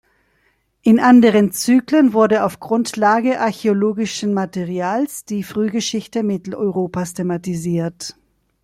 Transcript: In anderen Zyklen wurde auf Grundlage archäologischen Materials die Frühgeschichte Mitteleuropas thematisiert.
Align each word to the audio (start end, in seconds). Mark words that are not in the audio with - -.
In 0.81 0.99
anderen 0.99 1.51
Zyklen 1.51 2.13
wurde 2.13 2.43
auf 2.43 2.59
Grundlage 2.59 3.39
archäologischen 3.39 4.33
Materials 4.33 5.25
die 5.25 5.43
Frühgeschichte 5.43 6.23
Mitteleuropas 6.23 7.13
thematisiert. 7.13 8.15